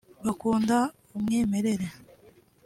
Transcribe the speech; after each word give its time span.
bakunda 0.25 0.77
umwimerere 1.17 1.87